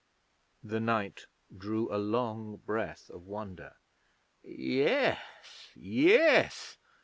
[0.63, 3.75] The knight drew a long breath of wonder.
[4.43, 5.19] 'Yes,
[5.75, 6.79] yes!